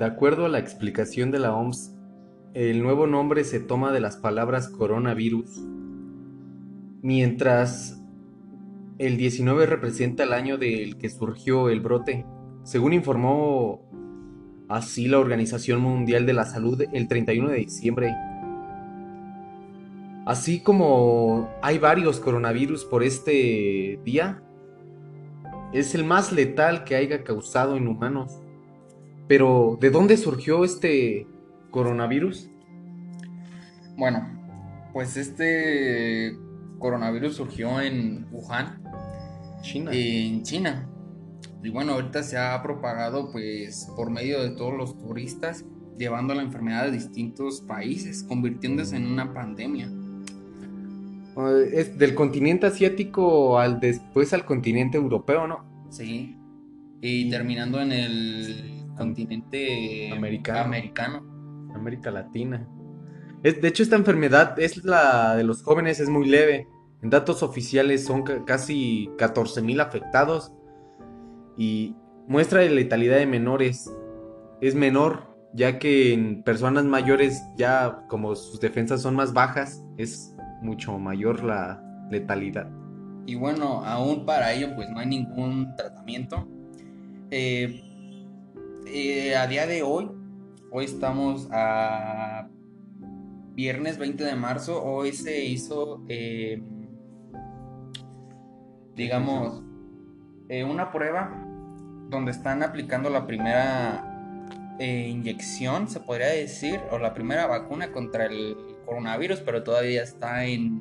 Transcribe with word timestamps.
De 0.00 0.06
acuerdo 0.06 0.46
a 0.46 0.48
la 0.48 0.58
explicación 0.58 1.30
de 1.30 1.38
la 1.38 1.54
OMS, 1.54 1.94
el 2.54 2.82
nuevo 2.82 3.06
nombre 3.06 3.44
se 3.44 3.60
toma 3.60 3.92
de 3.92 4.00
las 4.00 4.16
palabras 4.16 4.70
coronavirus, 4.70 5.60
mientras 7.02 8.02
el 8.96 9.18
19 9.18 9.66
representa 9.66 10.22
el 10.22 10.32
año 10.32 10.56
del 10.56 10.96
que 10.96 11.10
surgió 11.10 11.68
el 11.68 11.80
brote. 11.80 12.24
Según 12.62 12.94
informó 12.94 13.82
así 14.70 15.06
la 15.06 15.18
Organización 15.18 15.82
Mundial 15.82 16.24
de 16.24 16.32
la 16.32 16.46
Salud 16.46 16.82
el 16.94 17.06
31 17.06 17.50
de 17.50 17.58
diciembre. 17.58 18.14
Así 20.24 20.62
como 20.62 21.50
hay 21.60 21.76
varios 21.76 22.20
coronavirus 22.20 22.86
por 22.86 23.02
este 23.02 24.00
día, 24.02 24.42
es 25.74 25.94
el 25.94 26.04
más 26.04 26.32
letal 26.32 26.84
que 26.84 26.96
haya 26.96 27.22
causado 27.22 27.76
en 27.76 27.86
humanos. 27.86 28.40
Pero, 29.30 29.78
¿de 29.80 29.90
dónde 29.90 30.16
surgió 30.16 30.64
este 30.64 31.24
coronavirus? 31.70 32.50
Bueno, 33.96 34.26
pues 34.92 35.16
este 35.16 36.36
coronavirus 36.80 37.36
surgió 37.36 37.80
en 37.80 38.26
Wuhan, 38.32 38.82
China. 39.62 39.92
en 39.94 40.42
China. 40.42 40.88
Y 41.62 41.68
bueno, 41.70 41.92
ahorita 41.92 42.24
se 42.24 42.38
ha 42.38 42.60
propagado 42.60 43.30
pues 43.30 43.88
por 43.94 44.10
medio 44.10 44.42
de 44.42 44.50
todos 44.50 44.76
los 44.76 44.98
turistas, 44.98 45.64
llevando 45.96 46.34
la 46.34 46.42
enfermedad 46.42 46.86
a 46.86 46.90
distintos 46.90 47.60
países, 47.60 48.24
convirtiéndose 48.24 48.96
en 48.96 49.06
una 49.06 49.32
pandemia. 49.32 49.92
Eh, 51.36 51.70
Es 51.72 51.96
del 51.96 52.16
continente 52.16 52.66
asiático 52.66 53.60
al 53.60 53.78
después 53.78 54.32
al 54.32 54.44
continente 54.44 54.98
europeo, 54.98 55.46
¿no? 55.46 55.86
Sí. 55.88 56.36
Y 57.00 57.30
terminando 57.30 57.80
en 57.80 57.92
el 57.92 58.79
continente 59.04 60.10
Americano. 60.12 60.60
americano. 60.64 61.70
América 61.74 62.10
Latina. 62.10 62.66
Es, 63.42 63.60
de 63.60 63.68
hecho, 63.68 63.82
esta 63.82 63.96
enfermedad 63.96 64.58
es 64.60 64.84
la 64.84 65.34
de 65.36 65.44
los 65.44 65.62
jóvenes, 65.62 65.98
es 66.00 66.08
muy 66.08 66.28
leve. 66.28 66.66
En 67.02 67.08
datos 67.10 67.42
oficiales 67.42 68.04
son 68.04 68.22
ca- 68.22 68.44
casi 68.44 69.08
14.000 69.16 69.80
afectados 69.80 70.52
y 71.56 71.96
muestra 72.28 72.60
de 72.60 72.70
letalidad 72.70 73.16
de 73.16 73.26
menores. 73.26 73.90
Es 74.60 74.74
menor, 74.74 75.34
ya 75.54 75.78
que 75.78 76.12
en 76.12 76.42
personas 76.42 76.84
mayores 76.84 77.42
ya 77.56 78.04
como 78.08 78.34
sus 78.34 78.60
defensas 78.60 79.00
son 79.00 79.14
más 79.16 79.32
bajas, 79.32 79.82
es 79.96 80.34
mucho 80.60 80.98
mayor 80.98 81.42
la 81.42 81.82
letalidad. 82.10 82.68
Y 83.26 83.36
bueno, 83.36 83.82
aún 83.84 84.26
para 84.26 84.52
ello 84.52 84.74
pues 84.74 84.90
no 84.90 84.98
hay 84.98 85.06
ningún 85.06 85.74
tratamiento. 85.76 86.46
Eh, 87.30 87.89
eh, 88.86 89.36
a 89.36 89.46
día 89.46 89.66
de 89.66 89.82
hoy, 89.82 90.10
hoy 90.70 90.84
estamos 90.84 91.48
a 91.52 92.48
viernes 93.54 93.98
20 93.98 94.24
de 94.24 94.34
marzo, 94.34 94.82
hoy 94.82 95.12
se 95.12 95.44
hizo, 95.44 96.02
eh, 96.08 96.62
digamos, 98.94 99.62
eh, 100.48 100.64
una 100.64 100.90
prueba 100.90 101.46
donde 102.08 102.30
están 102.30 102.62
aplicando 102.62 103.10
la 103.10 103.26
primera 103.26 104.06
inyección, 104.80 105.88
se 105.88 106.00
podría 106.00 106.28
decir, 106.28 106.80
o 106.90 106.98
la 106.98 107.12
primera 107.12 107.46
vacuna 107.46 107.92
contra 107.92 108.24
el 108.24 108.56
coronavirus, 108.86 109.40
pero 109.40 109.62
todavía 109.62 110.02
está 110.02 110.46
en, 110.46 110.78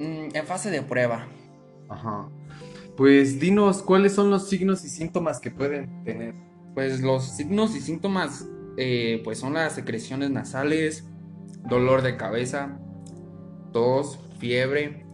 mm, 0.00 0.34
en 0.34 0.46
fase 0.46 0.70
de 0.70 0.80
prueba. 0.80 1.26
Ajá. 1.90 2.30
Pues 2.96 3.40
dinos 3.40 3.82
cuáles 3.82 4.14
son 4.14 4.30
los 4.30 4.48
signos 4.48 4.84
y 4.84 4.88
síntomas 4.88 5.40
que 5.40 5.50
pueden 5.50 6.04
tener. 6.04 6.34
Pues 6.74 7.00
los 7.00 7.24
signos 7.24 7.74
y 7.74 7.80
síntomas 7.80 8.46
eh, 8.76 9.20
pues 9.24 9.38
son 9.38 9.54
las 9.54 9.74
secreciones 9.74 10.30
nasales, 10.30 11.04
dolor 11.68 12.02
de 12.02 12.16
cabeza, 12.16 12.78
tos, 13.72 14.18
fiebre 14.38 15.06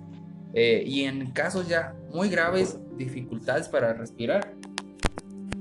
eh, 0.54 0.82
y 0.86 1.04
en 1.04 1.30
casos 1.30 1.68
ya 1.68 1.94
muy 2.12 2.28
graves 2.28 2.78
dificultades 2.96 3.68
para 3.68 3.92
respirar. 3.94 4.54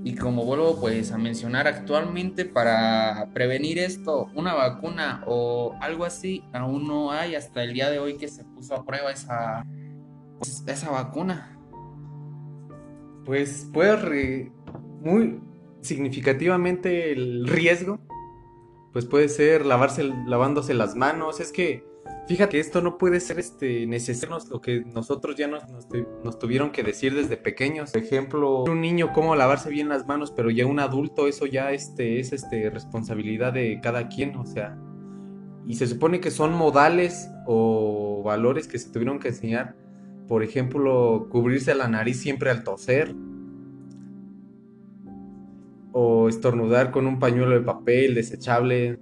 Y 0.03 0.15
como 0.15 0.45
vuelvo 0.45 0.79
pues 0.79 1.11
a 1.11 1.17
mencionar 1.17 1.67
actualmente 1.67 2.45
para 2.45 3.29
prevenir 3.33 3.79
esto, 3.79 4.29
una 4.33 4.53
vacuna 4.53 5.23
o 5.27 5.75
algo 5.81 6.05
así 6.05 6.43
aún 6.53 6.87
no 6.87 7.11
hay 7.11 7.35
hasta 7.35 7.63
el 7.63 7.73
día 7.73 7.89
de 7.89 7.99
hoy 7.99 8.17
que 8.17 8.29
se 8.29 8.45
puso 8.45 8.75
a 8.75 8.85
prueba 8.85 9.11
esa, 9.11 9.65
esa 10.67 10.89
vacuna. 10.89 11.58
Pues 13.25 13.69
puede 13.71 14.51
muy 15.01 15.39
significativamente 15.81 17.11
el 17.11 17.47
riesgo, 17.47 17.99
pues 18.91 19.05
puede 19.05 19.29
ser 19.29 19.65
lavarse, 19.65 20.03
lavándose 20.03 20.73
las 20.73 20.95
manos. 20.95 21.39
Es 21.39 21.51
que 21.51 21.83
fíjate 22.27 22.59
esto 22.59 22.81
no 22.81 22.97
puede 22.97 23.19
ser 23.19 23.39
este 23.39 23.85
necesario 23.87 24.37
lo 24.49 24.61
que 24.61 24.81
nosotros 24.81 25.35
ya 25.35 25.47
nos, 25.47 25.67
nos, 25.69 25.87
nos 26.23 26.39
tuvieron 26.39 26.71
que 26.71 26.83
decir 26.83 27.15
desde 27.15 27.37
pequeños. 27.37 27.91
Por 27.91 28.01
ejemplo, 28.01 28.63
un 28.63 28.81
niño 28.81 29.13
cómo 29.13 29.35
lavarse 29.35 29.69
bien 29.69 29.89
las 29.89 30.05
manos, 30.07 30.31
pero 30.31 30.49
ya 30.49 30.65
un 30.65 30.79
adulto 30.79 31.27
eso 31.27 31.45
ya 31.45 31.71
este 31.71 32.19
es 32.19 32.33
este 32.33 32.69
responsabilidad 32.69 33.53
de 33.53 33.79
cada 33.81 34.07
quien, 34.09 34.35
o 34.35 34.45
sea. 34.45 34.77
Y 35.67 35.75
se 35.75 35.85
supone 35.85 36.19
que 36.19 36.31
son 36.31 36.53
modales 36.53 37.29
o 37.45 38.23
valores 38.23 38.67
que 38.67 38.79
se 38.79 38.89
tuvieron 38.91 39.19
que 39.19 39.27
enseñar. 39.27 39.75
Por 40.29 40.43
ejemplo, 40.43 41.27
cubrirse 41.31 41.73
la 41.73 41.87
nariz 41.87 42.21
siempre 42.21 42.51
al 42.51 42.63
toser. 42.63 43.15
O 45.91 46.29
estornudar 46.29 46.91
con 46.91 47.07
un 47.07 47.17
pañuelo 47.17 47.55
de 47.55 47.61
papel 47.61 48.13
desechable. 48.13 48.99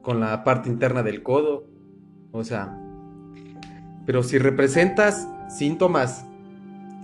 Con 0.00 0.18
la 0.18 0.44
parte 0.44 0.70
interna 0.70 1.02
del 1.02 1.22
codo. 1.22 1.66
O 2.32 2.42
sea. 2.42 2.74
Pero 4.06 4.22
si 4.22 4.38
representas 4.38 5.28
síntomas 5.50 6.26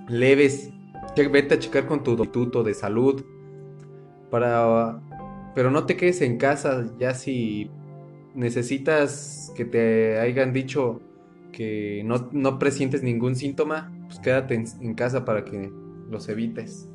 leves, 0.09 0.73
vete 1.31 1.57
a 1.57 1.59
checar 1.59 1.87
con 1.87 2.03
tu 2.03 2.13
instituto 2.13 2.65
de 2.65 2.73
salud. 2.73 3.23
Para. 4.31 4.99
Pero 5.55 5.71
no 5.71 5.85
te 5.85 5.99
quedes 5.99 6.23
en 6.23 6.39
casa. 6.39 6.91
Ya 6.99 7.13
si 7.13 7.71
necesitas 8.35 9.53
que 9.55 9.67
te 9.67 10.19
hayan 10.19 10.55
dicho 10.55 11.03
que 11.53 12.03
no, 12.05 12.29
no 12.33 12.59
presientes 12.59 13.03
ningún 13.03 13.37
síntoma, 13.37 13.93
pues 14.07 14.19
quédate 14.21 14.55
en, 14.55 14.95
casa 14.95 15.25
para 15.25 15.45
que 15.45 15.71
los 16.11 16.29
evites. 16.29 16.89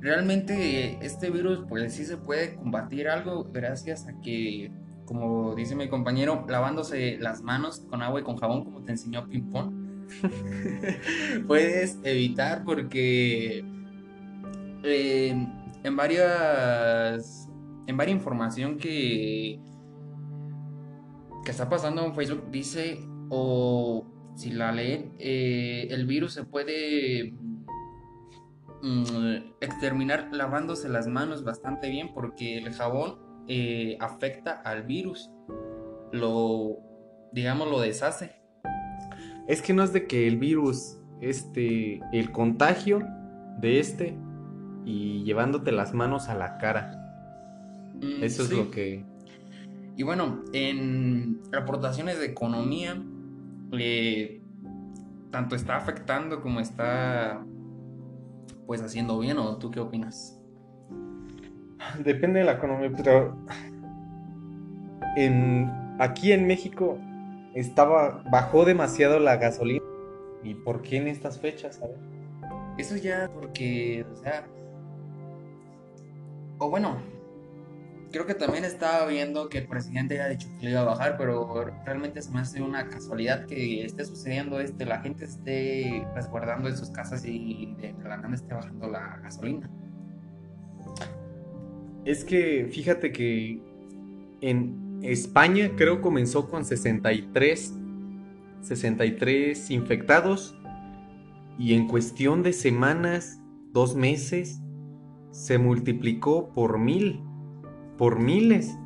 Realmente 0.00 0.98
este 1.00 1.30
virus 1.30 1.64
pues 1.68 1.94
sí 1.94 2.04
se 2.04 2.16
puede 2.16 2.56
combatir 2.56 3.08
algo 3.08 3.44
gracias 3.52 4.08
a 4.08 4.20
que, 4.20 4.72
como 5.04 5.54
dice 5.54 5.76
mi 5.76 5.88
compañero, 5.88 6.44
lavándose 6.48 7.18
las 7.20 7.42
manos 7.42 7.86
con 7.88 8.02
agua 8.02 8.20
y 8.20 8.24
con 8.24 8.36
jabón 8.36 8.64
como 8.64 8.82
te 8.82 8.92
enseñó 8.92 9.28
Pimpón, 9.28 10.06
puedes 11.46 11.98
evitar 12.02 12.64
porque 12.64 13.64
eh, 14.82 15.46
en 15.84 15.96
varias, 15.96 17.48
en 17.86 17.96
varias 17.96 18.16
información 18.16 18.78
que, 18.78 19.60
que 21.44 21.50
está 21.50 21.68
pasando 21.68 22.04
en 22.04 22.14
Facebook 22.14 22.50
dice, 22.50 22.98
o 23.34 24.04
si 24.34 24.50
la 24.50 24.72
leen, 24.72 25.14
eh, 25.18 25.88
el 25.90 26.04
virus 26.06 26.34
se 26.34 26.44
puede 26.44 27.32
mm, 28.82 29.54
exterminar 29.62 30.28
lavándose 30.32 30.90
las 30.90 31.06
manos 31.06 31.42
bastante 31.42 31.88
bien 31.88 32.12
porque 32.12 32.58
el 32.58 32.70
jabón 32.74 33.18
eh, 33.48 33.96
afecta 34.00 34.60
al 34.60 34.82
virus, 34.82 35.30
lo, 36.12 36.76
digamos, 37.32 37.70
lo 37.70 37.80
deshace. 37.80 38.36
Es 39.48 39.62
que 39.62 39.72
no 39.72 39.82
es 39.82 39.94
de 39.94 40.06
que 40.06 40.28
el 40.28 40.36
virus, 40.36 40.98
este, 41.22 42.00
el 42.12 42.32
contagio 42.32 43.00
de 43.60 43.80
este 43.80 44.14
y 44.84 45.24
llevándote 45.24 45.72
las 45.72 45.94
manos 45.94 46.28
a 46.28 46.34
la 46.34 46.58
cara. 46.58 46.98
Mm, 47.94 48.24
Eso 48.24 48.42
es 48.42 48.50
lo 48.52 48.70
que... 48.70 49.06
Y 49.96 50.02
bueno, 50.02 50.44
en 50.52 51.40
aportaciones 51.54 52.18
de 52.18 52.26
economía, 52.26 53.02
eh, 53.72 54.42
tanto 55.30 55.56
está 55.56 55.76
afectando 55.76 56.40
como 56.40 56.60
está 56.60 57.44
pues 58.66 58.82
haciendo 58.82 59.18
bien, 59.18 59.38
¿o 59.38 59.56
tú 59.58 59.70
qué 59.70 59.80
opinas? 59.80 60.38
Depende 62.04 62.40
de 62.40 62.46
la 62.46 62.52
economía, 62.52 62.92
pero 62.96 63.36
en, 65.16 65.70
aquí 65.98 66.32
en 66.32 66.46
México 66.46 66.98
estaba, 67.54 68.22
bajó 68.30 68.64
demasiado 68.64 69.18
la 69.18 69.36
gasolina. 69.36 69.84
¿Y 70.42 70.54
por 70.54 70.82
qué 70.82 70.96
en 70.98 71.08
estas 71.08 71.38
fechas? 71.38 71.80
A 71.82 71.86
ver. 71.86 71.96
Eso 72.78 72.96
ya 72.96 73.30
porque, 73.32 74.04
o 74.10 74.16
sea, 74.16 74.46
o 76.58 76.70
bueno, 76.70 76.96
creo 78.12 78.26
que 78.26 78.34
también 78.34 78.64
estaba 78.64 79.06
viendo 79.06 79.48
que 79.48 79.58
el 79.58 79.66
presidente 79.66 80.16
ya 80.16 80.24
ha 80.24 80.28
dicho 80.28 80.46
que 80.58 80.66
le 80.66 80.70
iba 80.72 80.82
a 80.82 80.84
bajar, 80.84 81.16
pero 81.16 81.64
realmente 81.84 82.22
se 82.22 82.30
me 82.30 82.40
hace 82.40 82.62
una 82.62 82.88
casualidad 82.88 83.46
que 83.46 83.84
esté 83.84 84.04
sucediendo 84.04 84.60
este, 84.60 84.84
la 84.84 85.00
gente 85.00 85.24
esté 85.24 86.06
resguardando 86.14 86.68
en 86.68 86.76
sus 86.76 86.90
casas 86.90 87.24
y 87.24 87.74
de 87.80 87.94
la 88.04 88.18
nada 88.18 88.34
esté 88.34 88.54
bajando 88.54 88.88
la 88.88 89.18
gasolina. 89.22 89.68
Es 92.04 92.24
que 92.24 92.68
fíjate 92.70 93.12
que 93.12 93.60
en 94.40 95.00
España 95.02 95.70
creo 95.76 96.00
comenzó 96.00 96.48
con 96.48 96.64
63, 96.64 97.74
63 98.60 99.70
infectados 99.70 100.56
y 101.58 101.74
en 101.74 101.86
cuestión 101.86 102.42
de 102.42 102.52
semanas, 102.52 103.40
dos 103.72 103.94
meses, 103.94 104.60
se 105.30 105.58
multiplicó 105.58 106.52
por 106.52 106.78
mil, 106.78 107.20
por 107.98 108.18
miles. 108.18 108.76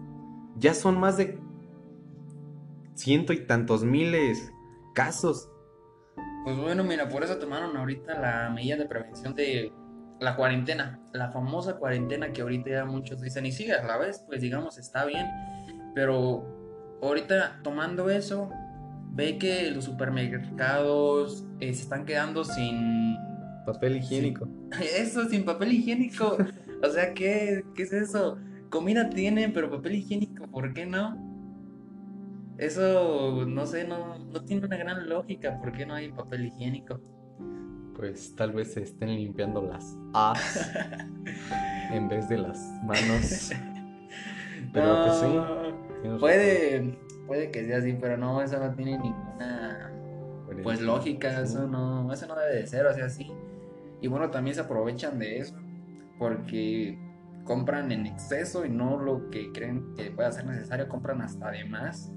Ya 0.56 0.74
son 0.74 0.98
más 0.98 1.16
de 1.16 1.38
ciento 2.94 3.32
y 3.32 3.46
tantos 3.46 3.84
miles 3.84 4.52
casos. 4.94 5.50
Pues 6.44 6.56
bueno, 6.56 6.84
mira, 6.84 7.08
por 7.08 7.24
eso 7.24 7.38
tomaron 7.38 7.76
ahorita 7.76 8.18
la 8.18 8.50
medida 8.50 8.76
de 8.76 8.86
prevención 8.86 9.34
de 9.34 9.72
la 10.20 10.36
cuarentena, 10.36 11.00
la 11.12 11.30
famosa 11.30 11.76
cuarentena 11.76 12.32
que 12.32 12.42
ahorita 12.42 12.70
ya 12.70 12.84
muchos 12.84 13.20
dicen, 13.20 13.44
y 13.46 13.52
sigue 13.52 13.72
a 13.72 13.84
la 13.84 13.98
vez, 13.98 14.22
pues 14.26 14.40
digamos, 14.40 14.78
está 14.78 15.04
bien, 15.04 15.26
pero 15.94 16.44
ahorita 17.02 17.60
tomando 17.62 18.08
eso, 18.08 18.48
ve 19.12 19.38
que 19.38 19.70
los 19.70 19.84
supermercados 19.84 21.44
eh, 21.60 21.74
se 21.74 21.82
están 21.82 22.04
quedando 22.04 22.44
sin... 22.44 23.16
Papel 23.66 23.96
higiénico. 23.96 24.48
Eso, 24.96 25.28
sin 25.28 25.44
papel 25.44 25.72
higiénico. 25.72 26.36
o 26.82 26.88
sea, 26.88 27.12
¿qué, 27.14 27.64
¿qué 27.74 27.82
es 27.82 27.92
eso? 27.92 28.38
Comida 28.70 29.10
tienen, 29.10 29.52
pero 29.52 29.70
papel 29.70 29.96
higiénico, 29.96 30.46
¿por 30.48 30.72
qué 30.72 30.86
no? 30.86 31.16
Eso, 32.58 33.44
no 33.46 33.66
sé, 33.66 33.86
no, 33.86 34.18
no 34.18 34.40
tiene 34.42 34.66
una 34.66 34.76
gran 34.76 35.08
lógica. 35.08 35.58
¿Por 35.60 35.72
qué 35.72 35.84
no 35.84 35.94
hay 35.94 36.10
papel 36.10 36.46
higiénico? 36.46 37.00
Pues 37.94 38.34
tal 38.34 38.52
vez 38.52 38.72
se 38.72 38.82
estén 38.82 39.14
limpiando 39.14 39.62
las 39.62 39.96
as 40.14 40.70
en 41.92 42.08
vez 42.08 42.28
de 42.28 42.38
las 42.38 42.58
manos. 42.84 43.50
Pero 44.72 45.04
pues 45.04 45.14
sí. 45.18 46.18
Puede, 46.20 46.98
puede 47.26 47.50
que 47.50 47.64
sea 47.64 47.78
así, 47.78 47.94
pero 47.94 48.16
no, 48.16 48.42
eso 48.42 48.58
no 48.58 48.74
tiene 48.74 48.98
ninguna 48.98 49.92
pues 50.62 50.80
lógica, 50.80 51.40
eso 51.40 51.66
no, 51.66 52.12
eso 52.12 52.26
no 52.26 52.36
debe 52.36 52.56
de 52.56 52.66
ser, 52.66 52.86
o 52.86 52.94
sea, 52.94 53.08
sí. 53.08 53.30
Y 54.00 54.08
bueno, 54.08 54.30
también 54.30 54.54
se 54.54 54.60
aprovechan 54.60 55.18
de 55.18 55.38
eso, 55.38 55.56
porque 56.18 56.98
compran 57.46 57.90
en 57.92 58.06
exceso 58.06 58.66
y 58.66 58.68
no 58.68 58.98
lo 58.98 59.30
que 59.30 59.50
creen 59.52 59.94
que 59.94 60.10
pueda 60.10 60.30
ser 60.30 60.44
necesario, 60.44 60.88
compran 60.88 61.22
hasta 61.22 61.50
de 61.50 61.64
más 61.64 62.12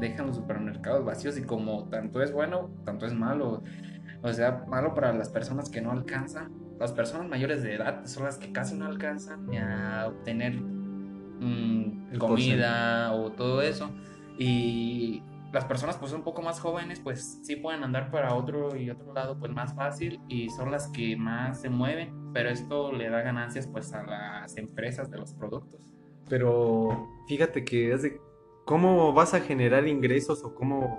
dejan 0.00 0.26
los 0.26 0.36
supermercados 0.36 1.04
vacíos 1.04 1.36
y 1.38 1.42
como 1.42 1.88
tanto 1.88 2.22
es 2.22 2.32
bueno, 2.32 2.70
tanto 2.84 3.06
es 3.06 3.12
malo. 3.12 3.62
O 4.22 4.32
sea, 4.32 4.64
malo 4.68 4.94
para 4.94 5.12
las 5.12 5.28
personas 5.28 5.68
que 5.68 5.80
no 5.80 5.90
alcanzan, 5.92 6.52
las 6.78 6.92
personas 6.92 7.28
mayores 7.28 7.62
de 7.62 7.74
edad 7.74 8.04
son 8.06 8.24
las 8.24 8.38
que 8.38 8.52
casi 8.52 8.76
no 8.76 8.86
alcanzan 8.86 9.48
a 9.56 10.06
obtener 10.08 10.54
mm, 10.60 12.18
comida 12.18 13.12
o 13.12 13.32
todo 13.32 13.62
eso. 13.62 13.90
Y 14.38 15.22
las 15.52 15.64
personas 15.64 15.96
pues 15.96 16.12
un 16.12 16.22
poco 16.22 16.42
más 16.42 16.60
jóvenes 16.60 17.00
pues 17.00 17.40
sí 17.42 17.56
pueden 17.56 17.82
andar 17.82 18.10
para 18.10 18.34
otro 18.34 18.76
y 18.76 18.90
otro 18.90 19.12
lado 19.12 19.38
pues 19.38 19.50
más 19.52 19.74
fácil 19.74 20.20
y 20.28 20.50
son 20.50 20.70
las 20.70 20.88
que 20.88 21.16
más 21.16 21.60
se 21.60 21.70
mueven, 21.70 22.32
pero 22.32 22.50
esto 22.50 22.92
le 22.92 23.08
da 23.08 23.22
ganancias 23.22 23.66
pues 23.66 23.92
a 23.94 24.02
las 24.02 24.56
empresas 24.56 25.10
de 25.10 25.18
los 25.18 25.32
productos. 25.34 25.80
Pero 26.28 27.08
fíjate 27.26 27.64
que 27.64 27.92
es 27.92 28.02
de 28.02 28.20
¿cómo 28.68 29.14
vas 29.14 29.32
a 29.32 29.40
generar 29.40 29.88
ingresos 29.88 30.44
o 30.44 30.54
cómo, 30.54 30.98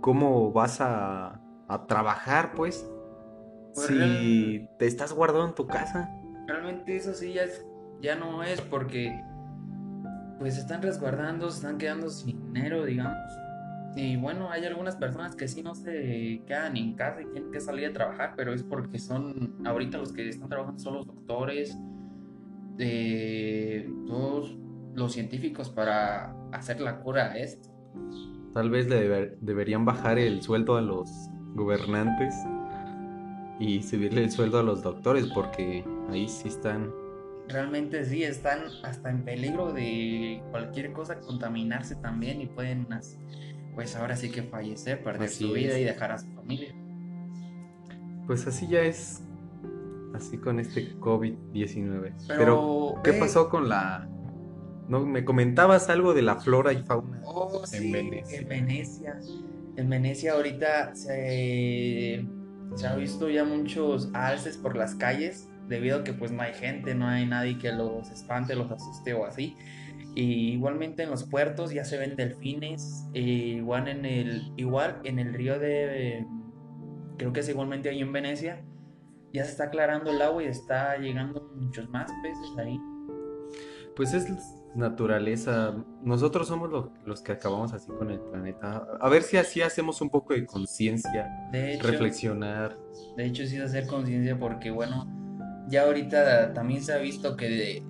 cómo 0.00 0.52
vas 0.52 0.78
a, 0.80 1.42
trabajar, 1.86 2.52
pues? 2.54 2.88
pues 3.74 3.88
si 3.88 4.66
te 4.78 4.86
estás 4.86 5.12
guardando 5.12 5.48
en 5.48 5.54
tu 5.54 5.66
casa. 5.66 6.10
Realmente 6.46 6.96
eso 6.96 7.12
sí 7.12 7.34
ya, 7.34 7.42
ya 8.00 8.14
no 8.16 8.42
es 8.42 8.62
porque 8.62 9.20
pues 10.38 10.58
están 10.58 10.82
resguardando, 10.82 11.50
se 11.50 11.58
están 11.58 11.78
quedando 11.78 12.10
sin 12.10 12.52
dinero, 12.52 12.84
digamos. 12.84 13.16
Y 13.96 14.16
bueno, 14.16 14.50
hay 14.50 14.64
algunas 14.66 14.94
personas 14.96 15.34
que 15.34 15.48
sí 15.48 15.62
no 15.62 15.74
se 15.74 16.42
quedan 16.46 16.76
en 16.76 16.94
casa 16.94 17.22
y 17.22 17.26
tienen 17.26 17.50
que 17.50 17.60
salir 17.60 17.86
a 17.86 17.92
trabajar, 17.94 18.34
pero 18.36 18.52
es 18.52 18.62
porque 18.62 18.98
son, 18.98 19.56
ahorita 19.64 19.96
los 19.96 20.12
que 20.12 20.28
están 20.28 20.50
trabajando 20.50 20.78
son 20.78 20.94
los 20.94 21.06
doctores, 21.06 21.78
eh, 22.78 23.90
todos 24.06 24.54
los 24.94 25.12
científicos 25.12 25.70
para 25.70 26.34
hacer 26.52 26.80
la 26.80 27.00
cura 27.00 27.32
a 27.32 27.38
esto. 27.38 27.70
Tal 28.52 28.68
vez 28.68 28.86
le 28.88 29.36
deberían 29.40 29.86
bajar 29.86 30.18
el 30.18 30.42
sueldo 30.42 30.76
a 30.76 30.82
los 30.82 31.10
gobernantes 31.54 32.34
y 33.58 33.82
subirle 33.82 34.24
el 34.24 34.30
sueldo 34.30 34.58
a 34.58 34.62
los 34.62 34.82
doctores 34.82 35.26
porque 35.34 35.84
ahí 36.10 36.28
sí 36.28 36.48
están... 36.48 36.92
Realmente 37.48 38.04
sí, 38.04 38.24
están 38.24 38.64
hasta 38.82 39.10
en 39.10 39.24
peligro 39.24 39.72
de 39.72 40.42
cualquier 40.50 40.92
cosa 40.92 41.20
contaminarse 41.20 41.94
también 41.96 42.40
y 42.40 42.46
pueden, 42.46 42.88
pues 43.74 43.94
ahora 43.94 44.16
sí 44.16 44.30
que 44.30 44.42
fallecer, 44.42 45.02
perder 45.02 45.28
su 45.28 45.52
vida 45.52 45.78
y 45.78 45.84
dejar 45.84 46.12
a 46.12 46.18
su 46.18 46.26
familia. 46.32 46.74
Pues 48.26 48.46
así 48.46 48.66
ya 48.66 48.80
es, 48.80 49.22
así 50.14 50.38
con 50.38 50.58
este 50.58 50.96
COVID-19. 50.98 52.12
Pero, 52.26 52.94
¿qué 53.04 53.12
pasó 53.12 53.48
con 53.48 53.68
la 53.68 54.08
¿no? 54.88 55.06
Me 55.06 55.24
comentabas 55.24 55.88
algo 55.88 56.14
de 56.14 56.22
la 56.22 56.36
flora 56.36 56.72
y 56.72 56.82
fauna 56.82 57.20
oh, 57.24 57.62
en 57.72 57.92
Venecia. 57.92 58.38
En 58.38 58.48
Venecia. 58.48 59.20
En 59.76 59.90
Venecia 59.90 60.32
ahorita 60.32 60.94
se, 60.94 62.26
se 62.74 62.86
ha 62.86 62.96
visto 62.96 63.28
ya 63.28 63.44
muchos 63.44 64.10
alces 64.14 64.56
por 64.56 64.76
las 64.76 64.94
calles 64.94 65.48
debido 65.68 65.98
a 65.98 66.04
que 66.04 66.12
pues 66.12 66.32
no 66.32 66.42
hay 66.42 66.54
gente, 66.54 66.94
no 66.94 67.06
hay 67.06 67.26
nadie 67.26 67.58
que 67.58 67.72
los 67.72 68.10
espante, 68.10 68.54
los 68.54 68.70
asuste 68.70 69.14
o 69.14 69.24
así. 69.24 69.56
Y 70.14 70.52
igualmente 70.52 71.02
en 71.02 71.10
los 71.10 71.24
puertos 71.24 71.72
ya 71.72 71.84
se 71.84 71.98
ven 71.98 72.16
delfines, 72.16 73.06
e 73.12 73.20
igual 73.20 73.88
en 73.88 74.04
el 74.04 74.52
igual 74.56 75.00
en 75.04 75.18
el 75.18 75.34
río 75.34 75.58
de 75.58 76.26
creo 77.18 77.32
que 77.32 77.40
es 77.40 77.48
igualmente 77.48 77.88
ahí 77.88 78.00
en 78.00 78.12
Venecia, 78.12 78.62
ya 79.32 79.44
se 79.44 79.50
está 79.50 79.64
aclarando 79.64 80.10
el 80.10 80.22
agua 80.22 80.42
y 80.42 80.46
está 80.46 80.96
llegando 80.96 81.50
muchos 81.56 81.88
más 81.90 82.10
peces 82.22 82.58
ahí. 82.58 82.78
Pues 83.94 84.12
es 84.12 84.30
naturaleza. 84.74 85.74
Nosotros 86.02 86.48
somos 86.48 86.90
los 87.04 87.22
que 87.22 87.32
acabamos 87.32 87.72
así 87.72 87.90
con 87.92 88.10
el 88.10 88.20
planeta. 88.20 88.86
A 89.00 89.08
ver 89.08 89.22
si 89.22 89.38
así 89.38 89.62
hacemos 89.62 90.00
un 90.02 90.10
poco 90.10 90.34
de 90.34 90.44
conciencia, 90.44 91.28
reflexionar. 91.80 92.78
De 93.16 93.24
hecho, 93.24 93.46
sí 93.46 93.58
hacer 93.58 93.86
conciencia 93.86 94.38
porque, 94.38 94.70
bueno, 94.70 95.06
ya 95.68 95.82
ahorita 95.82 96.52
también 96.52 96.82
se 96.82 96.92
ha 96.92 96.98
visto 96.98 97.36
que 97.36 97.82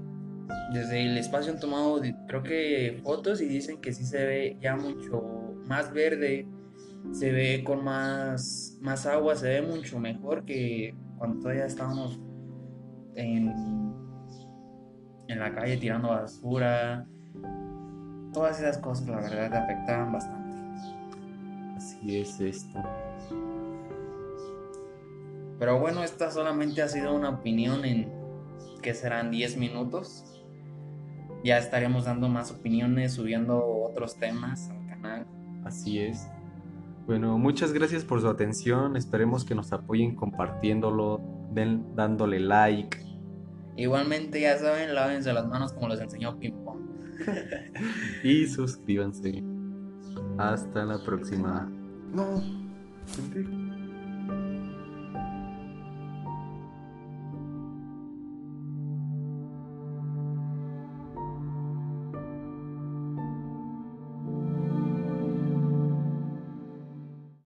desde 0.73 1.03
el 1.05 1.19
espacio 1.19 1.53
han 1.53 1.61
tomado, 1.61 2.01
creo 2.27 2.43
que 2.43 3.01
fotos 3.03 3.41
y 3.41 3.47
dicen 3.47 3.81
que 3.81 3.93
sí 3.93 4.05
se 4.05 4.25
ve 4.25 4.59
ya 4.61 4.77
mucho 4.77 5.23
más 5.67 5.93
verde, 5.93 6.47
se 7.13 7.33
ve 7.33 7.63
con 7.65 7.85
más, 7.85 8.79
más 8.81 9.07
agua, 9.07 9.37
se 9.37 9.49
ve 9.49 9.63
mucho 9.63 9.99
mejor 9.99 10.45
que 10.45 10.95
cuando 11.19 11.41
todavía 11.41 11.67
estábamos 11.67 12.21
en 13.15 13.87
en 15.29 15.39
la 15.39 15.55
calle 15.55 15.77
tirando 15.77 16.09
basura. 16.09 17.07
Todas 18.33 18.59
esas 18.61 18.79
cosas, 18.79 19.09
la 19.09 19.17
verdad, 19.17 19.51
te 19.51 19.57
afectaban 19.57 20.13
bastante. 20.13 20.57
Así 21.77 22.19
es 22.19 22.41
esto. 22.41 22.83
Pero 25.59 25.79
bueno, 25.79 26.03
esta 26.03 26.31
solamente 26.31 26.83
ha 26.83 26.89
sido 26.89 27.15
una 27.15 27.31
opinión 27.31 27.85
en 27.85 28.13
que 28.83 28.95
serán 28.95 29.31
10 29.31 29.57
minutos. 29.57 30.25
Ya 31.45 31.59
estaremos 31.59 32.05
dando 32.05 32.29
más 32.29 32.51
opiniones, 32.51 33.15
subiendo 33.15 33.65
otros 33.65 34.17
temas 34.17 34.69
al 34.71 34.87
canal. 34.87 35.27
Así 35.65 35.99
es. 35.99 36.29
Bueno, 37.07 37.39
muchas 37.39 37.73
gracias 37.73 38.05
por 38.05 38.21
su 38.21 38.29
atención. 38.29 38.97
Esperemos 38.97 39.45
que 39.45 39.55
nos 39.55 39.73
apoyen 39.73 40.15
compartiéndolo, 40.17 41.21
dándole 41.95 42.41
like, 42.41 43.07
Igualmente, 43.77 44.41
ya 44.41 44.59
saben, 44.59 44.95
lávense 44.95 45.33
las 45.33 45.47
manos 45.47 45.73
como 45.75 45.89
les 45.89 46.01
enseñó 46.01 46.39
Ping 46.39 46.65
Pong. 46.65 46.81
y 48.25 48.47
suscríbanse. 48.47 49.43
Hasta 50.39 50.85
la 50.85 51.05
próxima. 51.05 51.71
No. 52.13 52.43